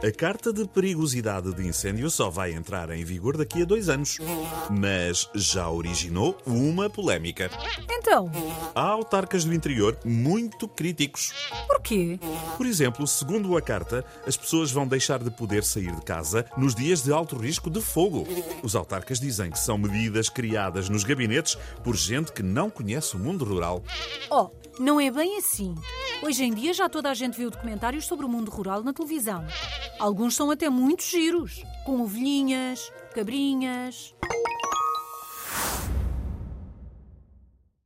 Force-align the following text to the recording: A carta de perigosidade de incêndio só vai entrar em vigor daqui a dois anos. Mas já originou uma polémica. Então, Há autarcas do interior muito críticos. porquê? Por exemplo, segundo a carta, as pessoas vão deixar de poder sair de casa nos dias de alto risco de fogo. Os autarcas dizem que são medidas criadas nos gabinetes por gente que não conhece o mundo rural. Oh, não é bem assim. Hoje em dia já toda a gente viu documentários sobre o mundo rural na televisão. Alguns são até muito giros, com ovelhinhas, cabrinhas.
A 0.00 0.12
carta 0.12 0.52
de 0.52 0.64
perigosidade 0.68 1.52
de 1.54 1.66
incêndio 1.66 2.08
só 2.08 2.30
vai 2.30 2.52
entrar 2.52 2.88
em 2.90 3.02
vigor 3.04 3.36
daqui 3.36 3.62
a 3.62 3.64
dois 3.64 3.88
anos. 3.88 4.18
Mas 4.70 5.28
já 5.34 5.68
originou 5.68 6.38
uma 6.46 6.88
polémica. 6.88 7.50
Então, 7.90 8.30
Há 8.76 8.82
autarcas 8.90 9.44
do 9.44 9.52
interior 9.52 9.98
muito 10.04 10.68
críticos. 10.68 11.32
porquê? 11.66 12.20
Por 12.56 12.64
exemplo, 12.64 13.06
segundo 13.08 13.56
a 13.56 13.60
carta, 13.62 14.04
as 14.24 14.36
pessoas 14.36 14.70
vão 14.70 14.86
deixar 14.86 15.18
de 15.22 15.30
poder 15.30 15.64
sair 15.64 15.92
de 15.92 16.02
casa 16.02 16.44
nos 16.56 16.76
dias 16.76 17.02
de 17.02 17.12
alto 17.12 17.36
risco 17.36 17.68
de 17.68 17.80
fogo. 17.80 18.24
Os 18.62 18.76
autarcas 18.76 19.18
dizem 19.18 19.50
que 19.50 19.58
são 19.58 19.76
medidas 19.76 20.28
criadas 20.28 20.88
nos 20.88 21.02
gabinetes 21.02 21.56
por 21.82 21.96
gente 21.96 22.32
que 22.32 22.42
não 22.42 22.70
conhece 22.70 23.16
o 23.16 23.18
mundo 23.18 23.44
rural. 23.44 23.82
Oh, 24.30 24.48
não 24.78 25.00
é 25.00 25.10
bem 25.10 25.38
assim. 25.38 25.74
Hoje 26.20 26.44
em 26.44 26.52
dia 26.52 26.74
já 26.74 26.88
toda 26.88 27.10
a 27.10 27.14
gente 27.14 27.38
viu 27.38 27.48
documentários 27.48 28.04
sobre 28.04 28.26
o 28.26 28.28
mundo 28.28 28.50
rural 28.50 28.82
na 28.82 28.92
televisão. 28.92 29.46
Alguns 30.00 30.34
são 30.34 30.50
até 30.50 30.68
muito 30.68 31.04
giros, 31.04 31.62
com 31.84 32.00
ovelhinhas, 32.02 32.92
cabrinhas. 33.14 34.14